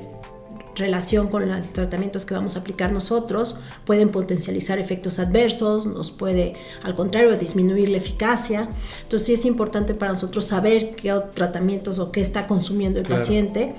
relación 0.79 1.27
con 1.27 1.47
los 1.47 1.73
tratamientos 1.73 2.25
que 2.25 2.33
vamos 2.33 2.55
a 2.55 2.59
aplicar 2.59 2.91
nosotros, 2.91 3.59
pueden 3.85 4.09
potencializar 4.09 4.79
efectos 4.79 5.19
adversos, 5.19 5.85
nos 5.85 6.11
puede 6.11 6.53
al 6.83 6.95
contrario 6.95 7.37
disminuir 7.37 7.89
la 7.89 7.97
eficacia. 7.97 8.67
Entonces 9.03 9.27
sí 9.27 9.33
es 9.33 9.45
importante 9.45 9.93
para 9.93 10.13
nosotros 10.13 10.45
saber 10.45 10.95
qué 10.95 11.13
tratamientos 11.33 11.99
o 11.99 12.11
qué 12.11 12.21
está 12.21 12.47
consumiendo 12.47 12.99
el 12.99 13.05
paciente 13.05 13.75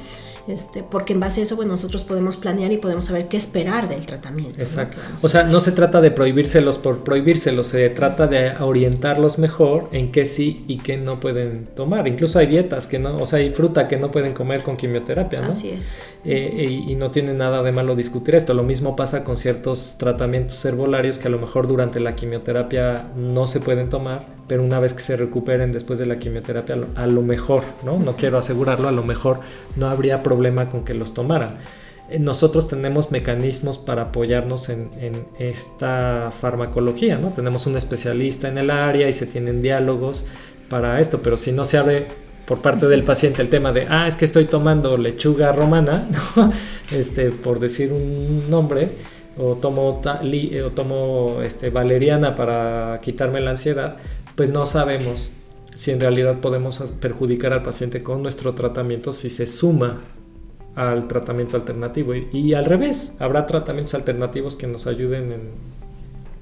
este, 0.48 0.82
porque 0.82 1.12
en 1.12 1.20
base 1.20 1.40
a 1.40 1.42
eso 1.44 1.56
bueno, 1.56 1.72
nosotros 1.72 2.02
podemos 2.02 2.36
planear 2.36 2.72
y 2.72 2.78
podemos 2.78 3.06
saber 3.06 3.28
qué 3.28 3.36
esperar 3.36 3.88
del 3.88 4.06
tratamiento. 4.06 4.60
Exacto. 4.60 4.98
O 5.22 5.28
sea, 5.28 5.44
no 5.44 5.60
se 5.60 5.72
trata 5.72 6.00
de 6.00 6.10
prohibírselos 6.10 6.78
por 6.78 7.04
prohibírselos, 7.04 7.68
se 7.68 7.88
trata 7.90 8.26
de 8.26 8.52
orientarlos 8.60 9.38
mejor 9.38 9.88
en 9.92 10.12
qué 10.12 10.26
sí 10.26 10.64
y 10.66 10.78
qué 10.78 10.96
no 10.96 11.20
pueden 11.20 11.64
tomar. 11.64 12.08
Incluso 12.08 12.38
hay 12.38 12.46
dietas 12.46 12.86
que 12.86 12.98
no, 12.98 13.16
o 13.16 13.26
sea, 13.26 13.38
hay 13.38 13.50
fruta 13.50 13.88
que 13.88 13.96
no 13.96 14.10
pueden 14.10 14.32
comer 14.32 14.62
con 14.62 14.76
quimioterapia, 14.76 15.40
¿no? 15.40 15.50
Así 15.50 15.70
es. 15.70 16.02
Eh, 16.24 16.84
y, 16.86 16.94
no 17.00 17.10
tiene 17.10 17.32
nada 17.32 17.62
de 17.62 17.72
malo 17.72 17.96
discutir 17.96 18.34
esto. 18.34 18.52
Lo 18.52 18.62
mismo 18.62 18.94
pasa 18.94 19.24
con 19.24 19.38
ciertos 19.38 19.96
tratamientos 19.98 20.62
herbolarios 20.64 21.18
que 21.18 21.28
a 21.28 21.30
lo 21.30 21.38
mejor 21.38 21.66
durante 21.66 21.98
la 21.98 22.14
quimioterapia 22.14 23.06
no 23.16 23.46
se 23.46 23.60
pueden 23.60 23.88
tomar, 23.88 24.26
pero 24.46 24.62
una 24.62 24.80
vez 24.80 24.92
que 24.92 25.00
se 25.00 25.16
recuperen 25.16 25.72
después 25.72 25.98
de 25.98 26.06
la 26.06 26.18
quimioterapia, 26.18 26.76
a 26.94 27.06
lo 27.06 27.22
mejor, 27.22 27.62
¿no? 27.84 27.96
No 27.96 28.16
quiero 28.16 28.36
asegurarlo, 28.36 28.88
a 28.88 28.92
lo 28.92 29.02
mejor 29.02 29.40
no 29.76 29.88
habría 29.88 30.22
problema 30.30 30.68
con 30.68 30.84
que 30.84 30.94
los 30.94 31.12
tomaran. 31.12 31.54
Eh, 32.08 32.20
nosotros 32.20 32.68
tenemos 32.68 33.10
mecanismos 33.10 33.78
para 33.78 34.02
apoyarnos 34.02 34.68
en, 34.68 34.88
esta 35.40 36.30
farmacología, 36.30 37.18
¿no? 37.18 37.32
Tenemos 37.32 37.66
un 37.66 37.76
especialista 37.76 38.48
en 38.48 38.58
el 38.58 38.70
área 38.70 39.08
y 39.08 39.12
se 39.12 39.26
tienen 39.26 39.60
diálogos 39.60 40.24
para 40.68 41.00
esto, 41.00 41.20
pero 41.20 41.36
si 41.36 41.50
no 41.50 41.64
se 41.64 41.78
abre 41.78 42.06
por 42.46 42.62
parte 42.62 42.86
del 42.86 43.02
paciente 43.02 43.42
el 43.42 43.48
tema 43.48 43.72
de, 43.72 43.86
ah, 43.88 44.06
es 44.06 44.14
que 44.14 44.24
estoy 44.24 44.44
tomando 44.44 44.96
lechuga 44.96 45.50
romana, 45.50 46.08
este, 46.92 47.32
por 47.32 47.58
decir 47.58 47.92
un 47.92 48.48
nombre, 48.48 48.90
o 49.36 49.54
tomo, 49.56 50.00
eh, 50.22 50.62
o 50.62 50.70
tomo 50.70 51.40
este, 51.42 51.70
valeriana 51.70 52.36
para 52.36 53.00
quitarme 53.02 53.40
la 53.40 53.50
ansiedad, 53.50 53.96
pues 54.36 54.50
no 54.50 54.66
sabemos 54.66 55.32
si 55.74 55.90
en 55.90 56.00
realidad 56.00 56.38
podemos 56.38 56.78
perjudicar 57.00 57.52
al 57.52 57.62
paciente 57.62 58.02
con 58.02 58.22
nuestro 58.22 58.54
tratamiento 58.54 59.12
si 59.12 59.30
se 59.30 59.46
suma 59.46 59.98
al 60.74 61.08
tratamiento 61.08 61.56
alternativo. 61.56 62.14
Y, 62.14 62.54
al 62.54 62.64
revés, 62.64 63.16
habrá 63.18 63.46
tratamientos 63.46 63.94
alternativos 63.94 64.56
que 64.56 64.66
nos 64.66 64.86
ayuden 64.86 65.32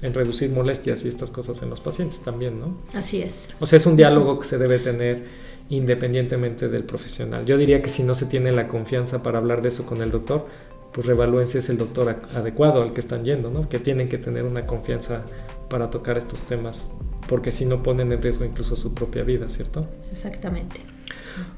en, 0.01 0.13
reducir 0.13 0.49
molestias 0.49 1.03
y 1.03 1.09
estas 1.09 1.29
cosas 1.29 1.61
en 1.61 1.69
los 1.69 1.81
pacientes 1.81 2.21
también, 2.21 2.59
¿no? 2.59 2.77
Así 2.93 3.21
es. 3.21 3.49
O 3.59 3.65
sea, 3.65 3.77
es 3.77 3.85
un 3.85 3.97
diálogo 3.97 4.39
que 4.39 4.47
se 4.47 4.57
debe 4.57 4.79
tener 4.79 5.25
independientemente 5.69 6.69
del 6.69 6.85
profesional. 6.85 7.45
Yo 7.45 7.57
diría 7.57 7.81
que 7.81 7.89
si 7.89 8.03
no 8.03 8.15
se 8.15 8.25
tiene 8.25 8.51
la 8.51 8.69
confianza 8.69 9.21
para 9.21 9.39
hablar 9.39 9.61
de 9.61 9.67
eso 9.67 9.85
con 9.85 10.01
el 10.01 10.09
doctor, 10.09 10.47
pues 10.93 11.05
revalúen 11.05 11.47
si 11.47 11.57
es 11.57 11.69
el 11.69 11.77
doctor 11.77 12.21
adecuado 12.33 12.81
al 12.81 12.93
que 12.93 13.01
están 13.01 13.23
yendo, 13.23 13.51
¿no? 13.51 13.67
Que 13.69 13.79
tienen 13.79 14.09
que 14.09 14.17
tener 14.17 14.45
una 14.45 14.65
confianza 14.65 15.23
para 15.69 15.89
tocar 15.89 16.17
estos 16.17 16.41
temas, 16.43 16.93
porque 17.27 17.51
si 17.51 17.65
no 17.65 17.83
ponen 17.83 18.11
en 18.11 18.21
riesgo 18.21 18.45
incluso 18.45 18.75
su 18.75 18.93
propia 18.93 19.23
vida, 19.23 19.49
¿cierto? 19.49 19.81
Exactamente. 20.11 20.81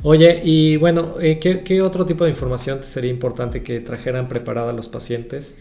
Oye, 0.04 0.42
y 0.44 0.78
bueno, 0.78 1.16
eh, 1.20 1.40
¿qué, 1.40 1.82
otro 1.82 2.06
tipo 2.06 2.24
de 2.24 2.30
información 2.30 2.84
sería 2.84 3.12
importante 3.12 3.64
que 3.64 3.80
trajeran 3.82 4.28
preparada 4.28 4.74
los 4.74 4.88
pacientes 4.88 5.58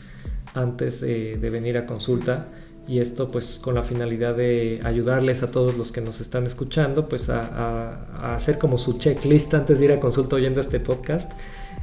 antes 0.54 1.00
de 1.00 1.50
venir 1.50 1.78
a 1.78 1.86
consulta? 1.86 2.48
Y 2.90 2.98
esto 2.98 3.28
pues 3.28 3.60
con 3.62 3.76
la 3.76 3.84
finalidad 3.84 4.34
de 4.34 4.80
ayudarles 4.82 5.44
a 5.44 5.50
todos 5.52 5.76
los 5.76 5.92
que 5.92 6.00
nos 6.00 6.20
están 6.20 6.44
escuchando, 6.46 7.08
pues 7.08 7.30
a, 7.30 8.34
hacer 8.34 8.58
como 8.58 8.78
su 8.78 8.94
checklist 8.94 9.54
antes 9.54 9.78
de 9.78 9.84
ir 9.84 9.92
a 9.92 10.00
consulta 10.00 10.34
oyendo 10.36 10.60
este 10.60 10.80
podcast. 10.80 11.32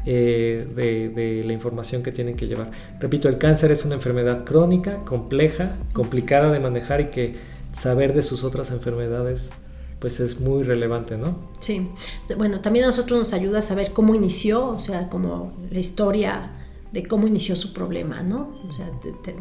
Eh, 0.10 0.65
de, 0.74 1.10
de, 1.10 1.43
la 1.43 1.51
información 1.51 2.01
que 2.01 2.13
tienen 2.13 2.38
que 2.38 2.48
llevar. 2.48 2.72
Repito, 2.98 3.27
el 3.27 3.38
cáncer 3.38 3.72
es 3.72 3.84
una 3.84 3.96
enfermedad 3.96 4.46
crónica, 4.46 5.03
compleja, 5.03 5.75
complicada 5.91 6.50
de 6.50 6.62
manejar 6.62 7.01
y 7.01 7.05
que 7.07 7.34
saber 7.74 8.13
de 8.13 8.24
sus 8.24 8.46
otras 8.46 8.72
enfermedades 8.72 9.51
pues 10.00 10.20
es 10.20 10.39
muy 10.39 10.63
relevante, 10.63 11.18
¿no? 11.18 11.36
Sí, 11.60 11.89
bueno, 12.38 12.62
también 12.62 12.86
a 12.86 12.88
nosotros 12.88 13.18
nos 13.18 13.34
ayuda 13.34 13.60
a 13.60 13.62
saber 13.62 13.94
cómo 13.94 14.13
inició, 14.13 14.70
o 14.70 14.80
sea, 14.80 15.10
como 15.10 15.54
la 15.72 15.80
historia 15.80 16.51
de 16.92 17.06
cómo 17.06 17.27
inició 17.27 17.56
su 17.56 17.74
problema, 17.74 18.24
¿no? 18.24 18.56
O 18.68 18.74
sea, 18.74 18.89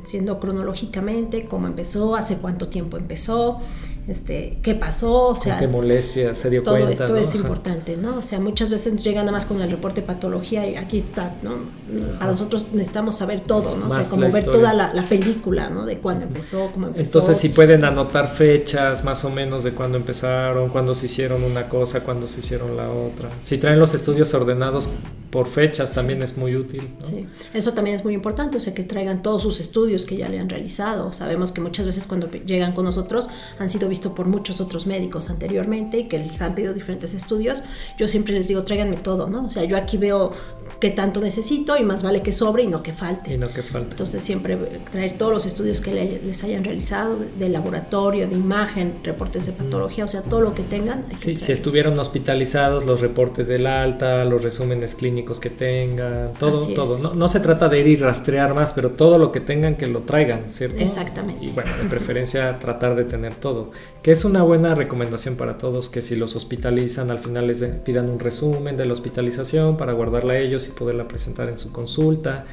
siendo 0.04 0.40
cronológicamente, 0.40 1.46
cómo 1.46 1.66
empezó, 1.66 2.16
hace 2.16 2.38
cuánto 2.38 2.68
tiempo 2.68 2.96
empezó, 2.96 3.60
este, 4.08 4.58
qué 4.62 4.76
pasó, 4.76 5.28
o 5.28 5.36
sea, 5.36 5.58
qué 5.58 5.66
molestia 5.66 6.32
se 6.34 6.48
dio 6.48 6.62
todo 6.62 6.76
cuenta. 6.76 7.04
esto 7.04 7.16
es 7.16 7.34
importante, 7.34 7.96
¿no? 7.96 8.18
O 8.18 8.22
sea, 8.22 8.38
muchas 8.38 8.70
veces 8.70 9.02
llegan 9.02 9.26
nada 9.26 9.32
más 9.32 9.46
con 9.46 9.60
el 9.60 9.68
reporte 9.68 10.00
de 10.00 10.06
patología 10.06 10.68
y 10.68 10.76
aquí 10.76 10.98
está, 10.98 11.34
¿no? 11.42 11.56
Para 12.18 12.30
nosotros 12.30 12.72
necesitamos 12.72 13.16
saber 13.16 13.40
todo, 13.40 13.76
¿no? 13.76 13.88
o 13.88 13.90
sea, 13.90 14.08
como 14.08 14.30
ver 14.30 14.44
toda 14.44 14.74
la, 14.74 14.92
película, 15.08 15.70
¿no? 15.70 15.84
De 15.84 15.98
cuándo 15.98 16.24
empezó, 16.24 16.70
cómo 16.72 16.88
empezó. 16.88 17.18
Entonces, 17.18 17.38
si 17.38 17.48
pueden 17.48 17.84
anotar 17.84 18.32
fechas 18.32 19.02
más 19.04 19.24
o 19.24 19.30
menos 19.30 19.64
de 19.64 19.72
cuándo 19.72 19.98
empezaron, 19.98 20.68
cuándo 20.68 20.94
se 20.94 21.06
hicieron 21.06 21.42
una 21.42 21.68
cosa, 21.68 22.04
cuándo 22.04 22.28
se 22.28 22.40
hicieron 22.40 22.76
la 22.76 22.90
otra. 22.90 23.30
Si 23.40 23.58
traen 23.58 23.80
los 23.80 23.94
estudios 23.94 24.32
ordenados 24.34 24.88
por 25.30 25.48
fechas, 25.48 25.92
también 25.92 26.22
es 26.22 26.36
muy 26.36 26.54
útil. 26.54 26.88
Sí, 27.06 27.26
eso 27.52 27.72
también 27.72 27.96
es 27.96 28.04
muy 28.04 28.14
importante, 28.14 28.56
o 28.56 28.60
sea, 28.60 28.72
que 28.72 28.84
traigan 28.84 29.22
todos 29.22 29.42
sus 29.42 29.60
estudios 29.60 30.06
que 30.06 30.16
ya 30.16 30.28
le 30.28 30.38
han 30.38 30.48
realizado. 30.48 31.12
Sabemos 31.12 31.52
que 31.52 31.60
muchas 31.60 31.86
veces 31.86 32.06
cuando 32.06 32.30
llegan 32.30 32.72
con 32.72 32.84
nosotros 32.84 33.28
han 33.58 33.68
sido 33.68 33.88
visto 33.96 34.14
por 34.14 34.26
muchos 34.26 34.60
otros 34.60 34.86
médicos 34.86 35.30
anteriormente 35.30 35.98
y 36.00 36.04
que 36.04 36.18
les 36.18 36.42
han 36.42 36.54
pedido 36.54 36.74
diferentes 36.74 37.14
estudios, 37.14 37.62
yo 37.96 38.08
siempre 38.08 38.34
les 38.34 38.46
digo, 38.46 38.62
tráiganme 38.62 38.98
todo, 38.98 39.28
¿no? 39.30 39.46
O 39.46 39.50
sea, 39.50 39.64
yo 39.64 39.76
aquí 39.78 39.96
veo 39.96 40.34
qué 40.80 40.90
tanto 40.90 41.22
necesito 41.22 41.78
y 41.78 41.82
más 41.82 42.02
vale 42.02 42.20
que 42.20 42.32
sobre 42.32 42.64
y 42.64 42.66
no 42.66 42.82
que 42.82 42.92
falte. 42.92 43.32
Y 43.32 43.38
no 43.38 43.48
que 43.48 43.62
falte. 43.62 43.92
Entonces 43.92 44.20
siempre 44.20 44.56
traer 44.92 45.16
todos 45.16 45.32
los 45.32 45.46
estudios 45.46 45.80
que 45.80 46.20
les 46.22 46.44
hayan 46.44 46.62
realizado, 46.62 47.18
de 47.38 47.48
laboratorio, 47.48 48.28
de 48.28 48.34
imagen, 48.34 48.92
reportes 49.02 49.46
de 49.46 49.52
patología, 49.52 50.04
o 50.04 50.08
sea, 50.08 50.22
todo 50.22 50.42
lo 50.42 50.54
que 50.54 50.62
tengan. 50.62 51.06
sí, 51.16 51.38
si 51.38 51.52
estuvieron 51.52 51.98
hospitalizados, 51.98 52.84
los 52.84 53.00
reportes 53.00 53.48
del 53.48 53.66
alta, 53.66 54.24
los 54.26 54.42
resúmenes 54.42 54.94
clínicos 54.94 55.40
que 55.40 55.48
tengan, 55.48 56.34
todo, 56.34 56.66
todo. 56.74 56.98
No, 56.98 57.14
no, 57.14 57.28
se 57.28 57.40
trata 57.40 57.68
de 57.70 57.80
ir 57.80 57.86
y 57.86 57.96
rastrear 57.96 58.52
más, 58.52 58.74
pero 58.74 58.90
todo 58.90 59.16
lo 59.18 59.32
que 59.32 59.40
tengan 59.40 59.76
que 59.76 59.86
lo 59.86 60.00
traigan, 60.00 60.52
¿cierto? 60.52 60.82
Exactamente. 60.82 61.42
Y 61.44 61.48
bueno, 61.48 61.70
de 61.76 61.88
preferencia 61.88 62.58
tratar 62.58 62.94
de 62.94 63.04
tener 63.04 63.34
todo, 63.34 63.70
que 64.02 64.12
es 64.12 64.24
una 64.24 64.42
buena 64.42 64.74
recomendación 64.74 65.36
para 65.36 65.58
todos, 65.58 65.88
que 65.88 66.00
si 66.00 66.14
los 66.14 66.36
hospitalizan, 66.36 67.10
al 67.10 67.18
final 67.18 67.48
les 67.48 67.64
pidan 67.80 68.08
un 68.10 68.20
resumen 68.20 68.76
de 68.76 68.86
la 68.86 68.92
hospitalización 68.92 69.76
para 69.76 69.92
guardarla 69.94 70.34
a 70.34 70.38
ellos 70.38 70.68
y 70.68 70.70
poderla 70.70 71.08
presentar 71.08 71.48
en 71.48 71.58
su 71.58 71.72
consulta, 71.72 72.44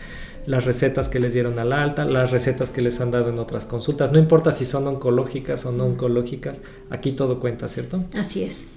las 0.46 0.66
recetas 0.66 1.10
que 1.10 1.20
les 1.20 1.34
dieron 1.34 1.60
al 1.60 1.72
alta, 1.72 2.06
las 2.06 2.32
recetas 2.32 2.72
que 2.72 2.82
les 2.82 3.00
han 3.02 3.12
dado 3.12 3.30
en 3.30 3.40
otras 3.40 3.66
consultas. 3.66 4.12
No 4.12 4.20
importa 4.20 4.52
si 4.52 4.66
son 4.66 4.88
oncológicas 4.88 5.66
o 5.66 5.72
no 5.72 5.86
oncológicas, 5.86 6.64
aquí 6.90 7.12
todo 7.12 7.40
cuenta, 7.40 7.68
¿cierto? 7.68 8.04
Así 8.16 8.44
es. 8.44 8.70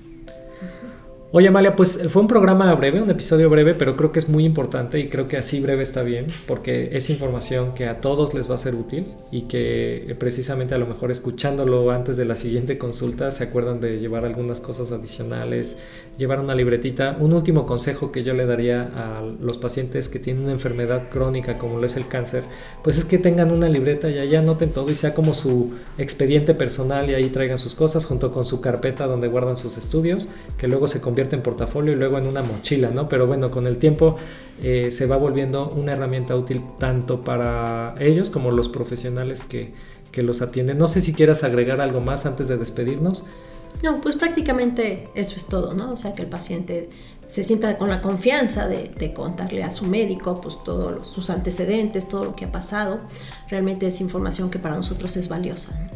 Oye, 1.39 1.49
Amalia, 1.49 1.77
pues 1.77 2.01
fue 2.09 2.23
un 2.23 2.29
programa 2.29 2.75
breve, 2.77 3.03
un 3.03 3.11
episodio 3.11 3.51
breve, 3.51 3.75
pero 3.75 3.95
creo 3.95 4.11
que 4.11 4.21
es 4.21 4.27
muy 4.27 4.47
importante 4.47 4.99
y 4.99 5.11
creo 5.11 5.29
que 5.29 5.37
así 5.37 5.61
breve 5.61 5.83
está 5.83 6.03
bien, 6.03 6.29
porque 6.47 6.89
es 6.93 7.11
información 7.11 7.75
que 7.75 7.89
a 7.89 8.01
todos 8.01 8.33
les 8.33 8.51
va 8.51 8.55
a 8.55 8.57
ser 8.57 8.75
útil 8.75 9.13
y 9.31 9.43
que 9.43 10.11
eh, 10.11 10.15
precisamente 10.15 10.75
a 10.75 10.79
lo 10.79 10.87
mejor 10.87 11.11
escuchándolo 11.11 11.91
antes 11.91 12.17
de 12.17 12.25
la 12.25 12.37
siguiente 12.37 12.79
consulta 12.79 13.31
se 13.33 13.45
acuerdan 13.45 13.81
de 13.81 14.01
llevar 14.01 14.25
algunas 14.25 14.63
cosas 14.63 14.93
adicionales, 14.93 15.77
llevar 16.17 16.41
una 16.41 16.55
libretita. 16.55 17.19
Un 17.21 17.35
último 17.35 17.67
consejo 17.67 18.13
que 18.13 18.25
yo 18.25 18.33
le 18.33 18.47
daría 18.47 18.91
a 18.97 19.23
los 19.39 19.59
pacientes 19.59 20.09
que 20.09 20.19
tienen 20.19 20.45
una 20.45 20.53
enfermedad 20.53 21.11
crónica 21.11 21.57
como 21.57 21.79
lo 21.79 21.85
es 21.85 21.99
el 21.99 22.09
cáncer, 22.09 22.45
pues 22.83 22.97
es 22.97 23.05
que 23.05 23.19
tengan 23.19 23.53
una 23.53 23.69
libreta 23.69 24.09
y 24.09 24.19
allá 24.19 24.39
anoten 24.39 24.71
todo 24.71 24.91
y 24.91 24.95
sea 24.95 25.13
como 25.13 25.35
su 25.35 25.75
expediente 25.99 26.55
personal 26.55 27.11
y 27.11 27.15
ahí 27.15 27.29
traigan 27.29 27.59
sus 27.59 27.75
cosas 27.75 28.07
junto 28.07 28.31
con 28.31 28.47
su 28.47 28.63
carpeta 28.63 29.07
donde 29.07 29.29
guardan 29.29 29.59
sus 29.59 29.77
estudios, 29.77 30.31
que 30.57 30.67
luego 30.67 30.89
se 30.89 31.03
convierte 31.03 31.26
en 31.35 31.43
portafolio 31.43 31.93
y 31.93 31.97
luego 31.97 32.19
en 32.19 32.27
una 32.27 32.43
mochila, 32.43 32.91
¿no? 32.91 33.09
Pero 33.09 33.27
bueno, 33.27 33.51
con 33.51 33.67
el 33.67 33.79
tiempo 33.79 34.17
eh, 34.63 34.91
se 34.91 35.07
va 35.07 35.17
volviendo 35.17 35.69
una 35.71 35.93
herramienta 35.93 36.37
útil 36.37 36.63
tanto 36.79 37.21
para 37.21 37.95
ellos 37.99 38.31
como 38.31 38.53
los 38.53 38.69
profesionales 38.69 39.45
que, 39.45 39.73
que 40.13 40.23
los 40.23 40.43
atienden. 40.43 40.79
No 40.79 40.89
sé 40.89 41.01
si 41.01 41.13
quieras 41.13 41.43
agregar 41.43 41.81
algo 41.81 42.01
más 42.01 42.27
antes 42.27 42.49
de 42.49 42.57
despedirnos. 42.57 43.25
No, 43.83 43.97
pues 44.01 44.17
prácticamente 44.17 45.09
eso 45.15 45.37
es 45.37 45.47
todo, 45.47 45.75
¿no? 45.75 45.93
O 45.93 45.97
sea, 45.97 46.13
que 46.13 46.23
el 46.23 46.29
paciente 46.29 46.89
se 47.29 47.43
sienta 47.43 47.77
con 47.77 47.89
la 47.89 48.01
confianza 48.01 48.69
de, 48.69 49.13
contarle 49.15 49.63
a 49.63 49.71
su 49.71 49.85
médico 49.87 50.41
pues 50.41 50.63
todos 50.65 51.07
sus 51.07 51.31
antecedentes, 51.31 52.09
todo 52.09 52.25
lo 52.25 52.37
que 52.37 52.47
ha 52.47 52.53
pasado. 52.53 52.99
Realmente 53.49 53.87
es 53.87 54.01
información 54.01 54.51
que 54.51 54.59
para 54.59 54.77
nosotros 54.77 55.17
es 55.17 55.29
valiosa. 55.29 55.91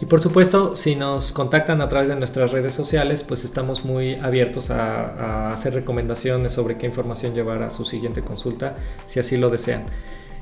Y 0.00 0.06
por 0.06 0.20
supuesto, 0.20 0.76
si 0.76 0.96
nos 0.96 1.32
contactan 1.32 1.80
a 1.80 1.88
través 1.88 2.08
de 2.08 2.16
nuestras 2.16 2.52
redes 2.52 2.74
sociales, 2.74 3.24
pues 3.24 3.44
estamos 3.44 3.84
muy 3.84 4.16
abiertos 4.16 4.70
a, 4.70 5.52
hacer 5.52 5.74
recomendaciones 5.74 6.52
sobre 6.52 6.76
qué 6.76 6.86
información 6.86 7.34
llevar 7.34 7.62
a 7.62 7.70
su 7.70 7.84
siguiente 7.84 8.22
consulta, 8.22 8.74
si 9.04 9.20
así 9.20 9.36
lo 9.36 9.50
desean. 9.50 9.84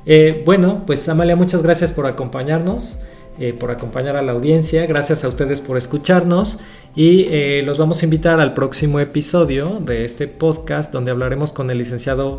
Eh, 0.06 0.42
bueno, 0.44 0.82
pues 0.86 1.08
Amalia, 1.08 1.36
muchas 1.36 1.62
gracias 1.62 1.92
por 1.92 2.06
acompañarnos. 2.06 2.98
Eh, 3.36 3.52
por 3.52 3.72
acompañar 3.72 4.16
a 4.16 4.22
la 4.22 4.30
audiencia, 4.30 4.86
gracias 4.86 5.24
a 5.24 5.28
ustedes 5.28 5.60
por 5.60 5.76
escucharnos 5.76 6.60
y 6.94 7.26
eh, 7.30 7.62
los 7.64 7.78
vamos 7.78 8.00
a 8.00 8.04
invitar 8.04 8.38
al 8.38 8.54
próximo 8.54 9.00
episodio 9.00 9.80
de 9.80 10.04
este 10.04 10.28
podcast 10.28 10.92
donde 10.92 11.10
hablaremos 11.10 11.52
con 11.52 11.68
el 11.68 11.78
licenciado 11.78 12.38